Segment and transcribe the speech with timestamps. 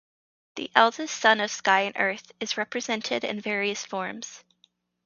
[0.55, 4.43] The eldest son of Sky and Earth is represented in various forms.